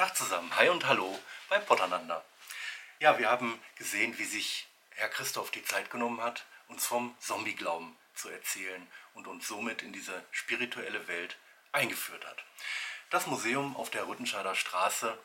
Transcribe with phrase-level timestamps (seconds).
[0.00, 2.24] Tag zusammen, hi und hallo bei Pottaneinander.
[3.00, 7.94] Ja, wir haben gesehen, wie sich Herr Christoph die Zeit genommen hat, uns vom Zombie-Glauben
[8.14, 11.36] zu erzählen und uns somit in diese spirituelle Welt
[11.72, 12.42] eingeführt hat.
[13.10, 15.18] Das Museum auf der Rüttenscheider Straße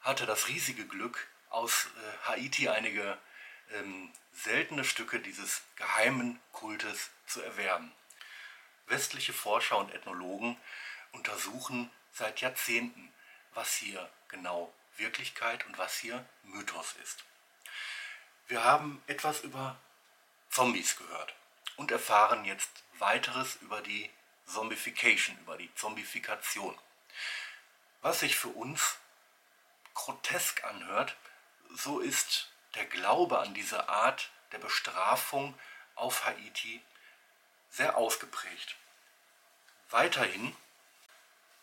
[0.00, 3.18] hatte das riesige Glück, aus äh, Haiti einige
[3.74, 7.92] ähm, seltene Stücke dieses geheimen Kultes zu erwerben.
[8.86, 10.56] Westliche Forscher und Ethnologen
[11.12, 13.12] untersuchen seit Jahrzehnten,
[13.58, 17.24] was hier genau Wirklichkeit und was hier Mythos ist.
[18.46, 19.76] Wir haben etwas über
[20.48, 21.34] Zombies gehört
[21.76, 24.08] und erfahren jetzt weiteres über die
[24.46, 26.78] Zombification, über die Zombifikation.
[28.00, 28.98] Was sich für uns
[29.92, 31.16] grotesk anhört,
[31.74, 35.58] so ist der Glaube an diese Art der Bestrafung
[35.96, 36.80] auf Haiti
[37.70, 38.76] sehr ausgeprägt.
[39.90, 40.54] Weiterhin,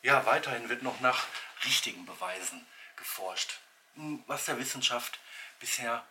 [0.02, 1.26] ja, weiterhin wird noch nach
[1.66, 3.60] richtigen Beweisen geforscht,
[4.28, 5.20] was der Wissenschaft
[5.60, 6.06] bisher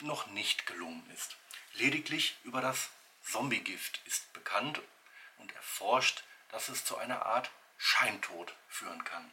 [0.00, 1.36] noch nicht gelungen ist.
[1.74, 2.90] Lediglich über das
[3.24, 4.80] Zombiegift ist bekannt
[5.38, 9.32] und erforscht, dass es zu einer Art Scheintod führen kann.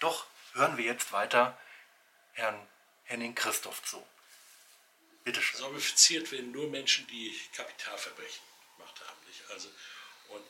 [0.00, 1.58] Doch hören wir jetzt weiter
[2.32, 2.68] Herrn
[3.04, 4.06] Henning Christoph zu.
[5.24, 5.60] Bitte schön.
[5.60, 8.42] Zombifiziert werden nur Menschen, die Kapitalverbrechen
[8.76, 9.26] gemacht haben.
[9.26, 9.42] Nicht?
[9.50, 9.68] Also,
[10.28, 10.44] und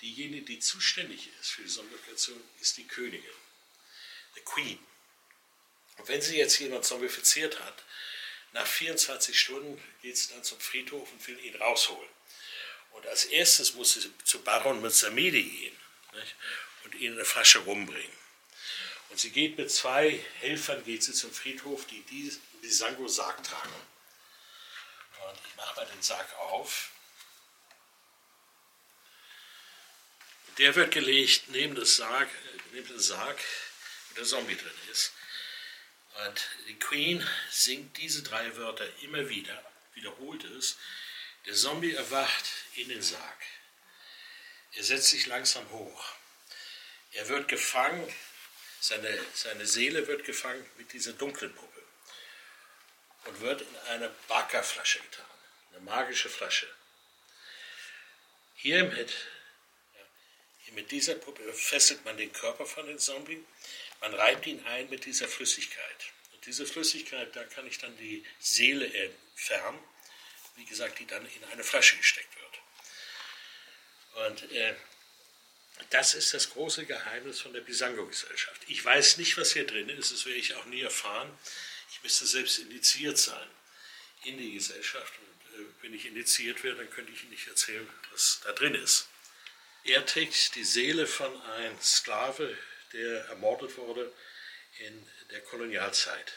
[0.00, 3.30] diejenige, die zuständig ist für die Zombifikation, ist die Königin,
[4.34, 4.78] the Queen.
[5.98, 7.84] Und wenn sie jetzt jemand zombifiziert hat,
[8.52, 12.08] nach 24 Stunden geht sie dann zum Friedhof und will ihn rausholen.
[12.92, 15.76] Und als erstes muss sie zu Baron Mizamidi gehen
[16.12, 16.36] nicht?
[16.84, 18.16] und ihn eine Flasche rumbringen.
[19.10, 23.74] Und sie geht mit zwei Helfern geht sie zum Friedhof, die die, die Sango-Sarg tragen.
[25.28, 26.90] Und ich mache mal den Sarg auf.
[30.58, 32.28] Der wird gelegt neben, das Sarg,
[32.72, 33.38] neben den Sarg,
[34.16, 35.12] der Zombie drin ist.
[36.26, 39.62] Und die Queen singt diese drei Wörter immer wieder,
[39.94, 40.76] wiederholt es.
[41.46, 43.42] Der Zombie erwacht in den Sarg.
[44.72, 46.04] Er setzt sich langsam hoch.
[47.12, 48.12] Er wird gefangen,
[48.80, 51.82] seine, seine Seele wird gefangen mit dieser dunklen Puppe
[53.24, 55.26] und wird in eine Backerflasche getan,
[55.70, 56.68] eine magische Flasche.
[58.56, 58.84] Hier
[60.74, 63.44] mit, dieser Puppe fesselt man den Körper von dem Zombie
[64.04, 66.12] man reibt ihn ein mit dieser Flüssigkeit.
[66.34, 69.78] Und diese Flüssigkeit, da kann ich dann die Seele entfernen,
[70.56, 74.28] wie gesagt, die dann in eine Flasche gesteckt wird.
[74.28, 74.74] Und äh,
[75.88, 78.60] das ist das große Geheimnis von der Bisango-Gesellschaft.
[78.68, 81.36] Ich weiß nicht, was hier drin ist, das werde ich auch nie erfahren.
[81.90, 83.48] Ich müsste selbst indiziert sein
[84.24, 85.14] in die Gesellschaft.
[85.18, 88.74] Und äh, wenn ich indiziert werde, dann könnte ich Ihnen nicht erzählen, was da drin
[88.74, 89.08] ist.
[89.84, 92.56] Er trägt die Seele von einem Sklave
[92.94, 94.12] der ermordet wurde
[94.78, 96.32] in der Kolonialzeit.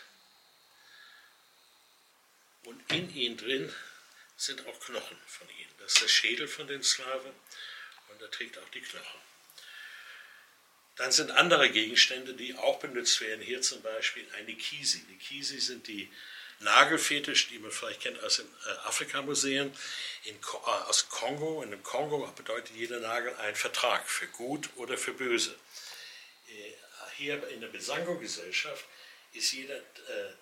[2.66, 3.74] Und in ihm drin
[4.36, 5.68] sind auch Knochen von ihm.
[5.80, 7.32] Das ist der Schädel von den Sklaven
[8.10, 9.22] und er trägt auch die Knochen.
[10.96, 13.42] Dann sind andere Gegenstände, die auch benutzt werden.
[13.42, 15.06] Hier zum Beispiel eine Kisi.
[15.06, 16.12] Die Kisi sind die
[16.60, 19.76] Nagelfetisch, die man vielleicht kennt aus den äh, Afrika-Museen
[20.26, 21.62] äh, aus Kongo.
[21.62, 25.56] In dem Kongo bedeutet jeder Nagel ein Vertrag für gut oder für böse.
[26.48, 26.74] Äh,
[27.16, 28.86] hier in der Besango-Gesellschaft
[29.34, 29.80] ist jeder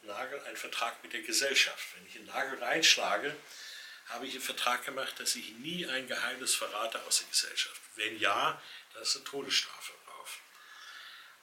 [0.04, 1.84] Nagel ein Vertrag mit der Gesellschaft.
[1.96, 3.36] Wenn ich einen Nagel reinschlage,
[4.08, 7.82] habe ich einen Vertrag gemacht, dass ich nie ein Geheimnis verrate aus der Gesellschaft.
[7.96, 8.62] Wenn ja,
[8.94, 10.40] dann ist eine Todesstrafe drauf.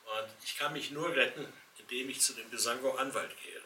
[0.04, 3.61] Und ich kann mich nur retten, indem ich zu dem Besango-Anwalt gehe.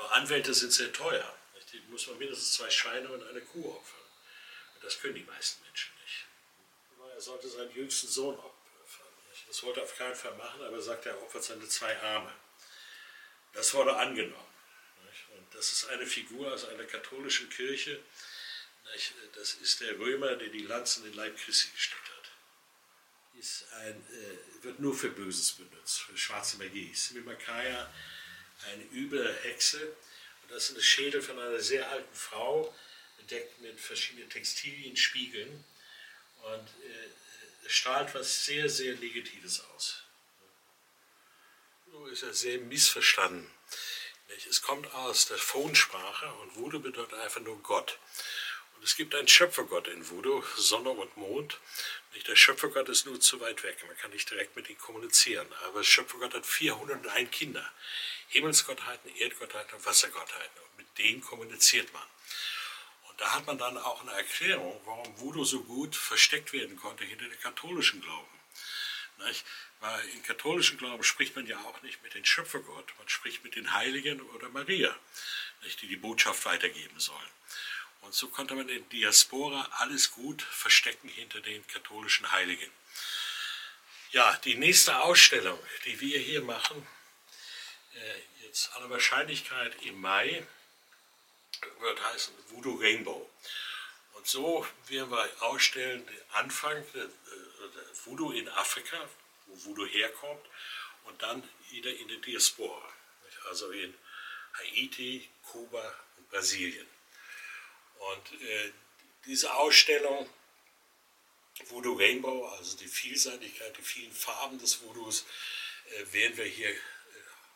[0.00, 1.36] Nur Anwälte sind sehr teuer.
[1.72, 4.00] Die muss man mindestens zwei Schweine und eine Kuh opfern.
[4.74, 6.26] Und das können die meisten Menschen nicht.
[7.14, 9.06] Er sollte seinen jüngsten Sohn opfern.
[9.46, 12.32] Das wollte er auf keinen Fall machen, aber er sagt, er opfert seine zwei Arme.
[13.52, 14.54] Das wurde angenommen.
[15.36, 18.02] Und das ist eine Figur aus einer katholischen Kirche.
[19.34, 22.30] Das ist der Römer, der die Lanzen in den Leib Christi gesteckt hat.
[23.38, 26.92] Ist ein, äh, wird nur für Böses benutzt, für schwarze Magie.
[26.94, 27.92] Simimakaya,
[28.66, 29.96] eine üble Hexe.
[30.42, 32.74] Und das ist ein Schädel von einer sehr alten Frau,
[33.18, 35.64] bedeckt mit verschiedenen Textilien, Spiegeln.
[36.42, 40.02] Und äh, strahlt was sehr, sehr Negatives aus.
[41.90, 43.50] So ist er sehr missverstanden.
[44.48, 47.98] Es kommt aus der Phonsprache und Voodoo bedeutet einfach nur Gott.
[48.76, 51.58] Und es gibt einen Schöpfergott in Voodoo, Sonne und Mond.
[52.26, 55.48] Der Schöpfergott ist nur zu weit weg, man kann nicht direkt mit ihm kommunizieren.
[55.64, 57.72] Aber der Schöpfergott hat 401 Kinder.
[58.30, 60.62] Himmelsgottheiten, Erdgottheiten und Wassergottheiten.
[60.62, 62.06] Und mit denen kommuniziert man.
[63.20, 67.26] Da hat man dann auch eine Erklärung, warum Voodoo so gut versteckt werden konnte hinter
[67.26, 68.40] dem katholischen Glauben.
[69.26, 69.44] Nicht?
[69.80, 73.56] Weil im katholischen Glauben spricht man ja auch nicht mit dem Schöpfergott, man spricht mit
[73.56, 74.96] den Heiligen oder Maria,
[75.62, 77.30] nicht, die die Botschaft weitergeben sollen.
[78.00, 82.70] Und so konnte man in Diaspora alles gut verstecken hinter den katholischen Heiligen.
[84.12, 86.86] Ja, die nächste Ausstellung, die wir hier machen,
[87.94, 90.46] äh, jetzt aller Wahrscheinlichkeit im Mai,
[91.80, 93.28] wird heißen Voodoo Rainbow.
[94.14, 99.08] Und so werden wir ausstellen den Anfang der, der Voodoo in Afrika,
[99.46, 100.46] wo Voodoo herkommt,
[101.04, 102.92] und dann wieder in der Diaspora,
[103.48, 103.94] also in
[104.54, 106.86] Haiti, Kuba und Brasilien.
[107.98, 108.72] Und äh,
[109.26, 110.28] diese Ausstellung
[111.68, 115.26] Voodoo Rainbow, also die Vielseitigkeit, die vielen Farben des Voodoos,
[115.90, 116.78] äh, werden wir hier äh,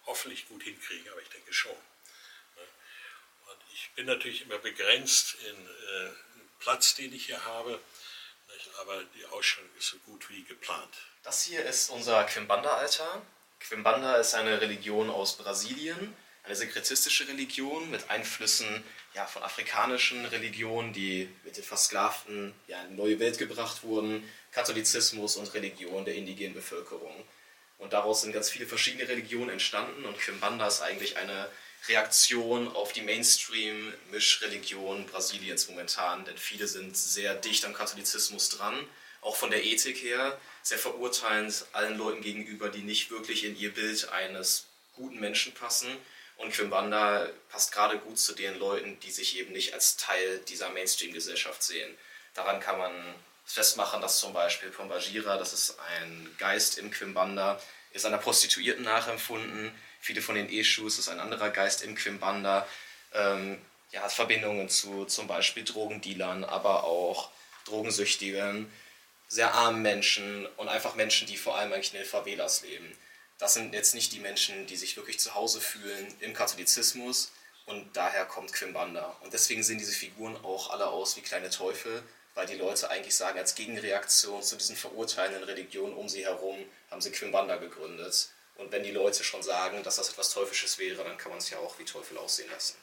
[0.06, 1.72] hoffentlich gut hinkriegen, aber ich denke schon.
[1.72, 2.62] Ne?
[3.50, 6.10] Und ich bin natürlich immer begrenzt in äh,
[6.58, 7.80] Platz, den ich hier habe,
[8.52, 8.70] nicht?
[8.80, 10.94] aber die Ausstellung ist so gut wie geplant.
[11.22, 13.22] Das hier ist unser Quimbanda-Altar.
[13.60, 18.84] Quimbanda ist eine Religion aus Brasilien, eine sekretistische Religion mit Einflüssen
[19.14, 24.28] ja, von afrikanischen Religionen, die mit den Versklavten ja, in eine neue Welt gebracht wurden,
[24.52, 27.26] Katholizismus und Religion der indigenen Bevölkerung.
[27.84, 30.06] Und daraus sind ganz viele verschiedene Religionen entstanden.
[30.06, 31.50] Und Quimbanda ist eigentlich eine
[31.86, 38.88] Reaktion auf die Mainstream-Mischreligion Brasiliens momentan, denn viele sind sehr dicht am Katholizismus dran,
[39.20, 43.74] auch von der Ethik her, sehr verurteilend allen Leuten gegenüber, die nicht wirklich in ihr
[43.74, 44.64] Bild eines
[44.94, 45.94] guten Menschen passen.
[46.38, 50.70] Und Quimbanda passt gerade gut zu den Leuten, die sich eben nicht als Teil dieser
[50.70, 51.94] Mainstream-Gesellschaft sehen.
[52.32, 53.14] Daran kann man
[53.44, 57.60] festmachen, dass zum Beispiel Pombagira, das ist ein Geist im Quimbanda,
[57.92, 59.70] ist einer Prostituierten nachempfunden.
[60.00, 62.66] Viele von den Eschus ist ein anderer Geist im Quimbanda.
[63.12, 63.60] Ähm,
[63.92, 67.30] ja, hat Verbindungen zu zum Beispiel Drogendealern, aber auch
[67.64, 68.70] Drogensüchtigen,
[69.28, 72.96] sehr armen Menschen und einfach Menschen, die vor allem eigentlich in den Favelas leben
[73.38, 77.32] das sind jetzt nicht die Menschen, die sich wirklich zu Hause fühlen im Katholizismus
[77.66, 79.16] und daher kommt Quimbanda.
[79.22, 82.02] Und deswegen sehen diese Figuren auch alle aus wie kleine Teufel,
[82.34, 86.58] weil die Leute eigentlich sagen, als Gegenreaktion zu diesen verurteilenden Religionen um sie herum
[86.90, 88.30] haben sie Quimbanda gegründet.
[88.56, 91.50] Und wenn die Leute schon sagen, dass das etwas Teuflisches wäre, dann kann man es
[91.50, 92.76] ja auch wie Teufel aussehen lassen.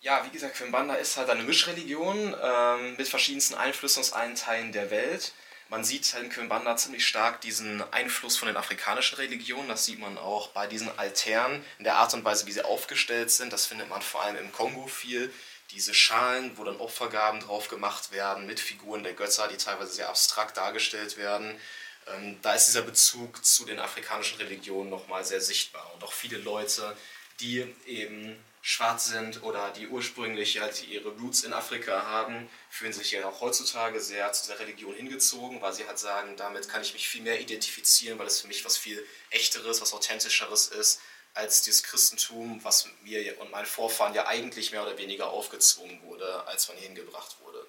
[0.00, 4.72] Ja, wie gesagt, Quimbanda ist halt eine Mischreligion ähm, mit verschiedensten Einflüssen aus allen Teilen
[4.72, 5.32] der Welt.
[5.68, 9.68] Man sieht in Quimbanda ziemlich stark diesen Einfluss von den afrikanischen Religionen.
[9.68, 13.30] Das sieht man auch bei diesen Altären, in der Art und Weise, wie sie aufgestellt
[13.30, 13.52] sind.
[13.52, 15.32] Das findet man vor allem im Kongo viel.
[15.72, 20.08] Diese Schalen, wo dann Opfergaben drauf gemacht werden mit Figuren der Götter, die teilweise sehr
[20.08, 21.58] abstrakt dargestellt werden.
[22.06, 25.90] Ähm, da ist dieser Bezug zu den afrikanischen Religionen nochmal sehr sichtbar.
[25.94, 26.96] Und auch viele Leute,
[27.40, 33.10] die eben schwarz sind oder die ursprünglich halt ihre Roots in Afrika haben, fühlen sich
[33.10, 36.92] ja auch heutzutage sehr zu dieser Religion hingezogen, weil sie halt sagen, damit kann ich
[36.92, 41.00] mich viel mehr identifizieren, weil es für mich was viel echteres, was authentischeres ist,
[41.34, 46.46] als dieses Christentum, was mir und meinen Vorfahren ja eigentlich mehr oder weniger aufgezwungen wurde,
[46.46, 47.66] als man hierhin gebracht wurde.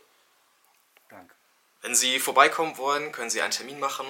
[1.09, 1.33] Danke.
[1.81, 4.05] Wenn Sie vorbeikommen wollen, können Sie einen Termin machen.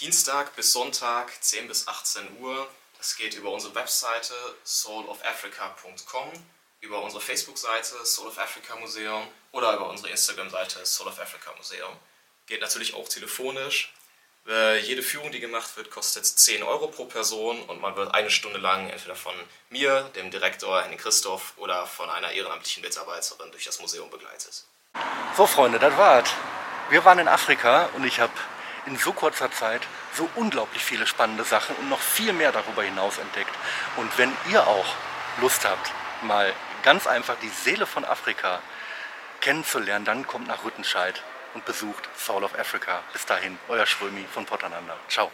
[0.00, 2.68] Dienstag bis Sonntag, 10 bis 18 Uhr.
[2.98, 4.34] Es geht über unsere Webseite
[4.64, 6.32] soulofafrica.com,
[6.80, 11.94] über unsere Facebook-Seite Soul of Africa Museum oder über unsere Instagram-Seite Soul of Africa Museum.
[12.46, 13.92] Geht natürlich auch telefonisch.
[14.46, 18.28] Äh, jede Führung, die gemacht wird, kostet 10 Euro pro Person und man wird eine
[18.28, 19.34] Stunde lang entweder von
[19.70, 24.64] mir, dem Direktor Henning Christoph, oder von einer ehrenamtlichen Mitarbeiterin durch das Museum begleitet.
[25.36, 26.28] So, Freunde, das war's.
[26.90, 28.32] Wir waren in Afrika und ich habe
[28.84, 29.80] in so kurzer Zeit
[30.14, 33.54] so unglaublich viele spannende Sachen und noch viel mehr darüber hinaus entdeckt.
[33.96, 34.86] Und wenn ihr auch
[35.40, 35.90] Lust habt,
[36.22, 38.60] mal ganz einfach die Seele von Afrika
[39.40, 41.22] kennenzulernen, dann kommt nach Rüttenscheid
[41.54, 43.02] und besucht Soul of Africa.
[43.12, 44.96] Bis dahin, euer Schrömi von Potananda.
[45.08, 45.30] Ciao.